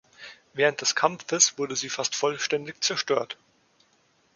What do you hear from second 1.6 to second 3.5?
sie fast vollständig zerstört.